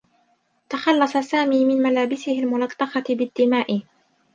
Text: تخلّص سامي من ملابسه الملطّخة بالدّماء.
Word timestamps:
تخلّص 0.69 1.17
سامي 1.17 1.65
من 1.65 1.75
ملابسه 1.81 2.39
الملطّخة 2.39 3.03
بالدّماء. 3.09 3.81